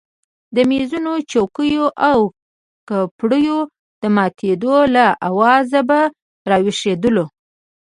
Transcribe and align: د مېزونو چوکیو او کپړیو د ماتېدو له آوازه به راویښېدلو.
د 0.55 0.57
مېزونو 0.69 1.13
چوکیو 1.31 1.85
او 2.09 2.19
کپړیو 2.87 3.59
د 4.01 4.03
ماتېدو 4.15 4.75
له 4.95 5.05
آوازه 5.29 5.79
به 5.89 5.99
راویښېدلو. 6.49 7.25